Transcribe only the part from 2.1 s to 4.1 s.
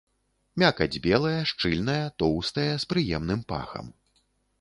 тоўстая, з прыемным пахам.